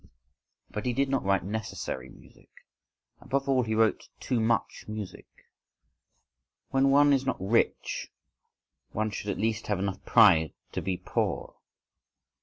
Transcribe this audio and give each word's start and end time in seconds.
—But 0.71 0.87
he 0.87 0.93
did 0.93 1.09
not 1.09 1.23
write 1.23 1.43
necessary 1.43 2.09
music, 2.09 2.49
above 3.19 3.47
all 3.47 3.61
he 3.61 3.75
wrote 3.75 4.09
too 4.19 4.39
much 4.39 4.85
music!—When 4.87 6.89
one 6.89 7.13
is 7.13 7.23
not 7.23 7.37
rich 7.39 8.11
one 8.93 9.11
should 9.11 9.29
at 9.29 9.37
least 9.37 9.67
have 9.67 9.77
enough 9.77 10.03
pride 10.03 10.53
to 10.71 10.81
be 10.81 10.97
poor! 10.97 11.57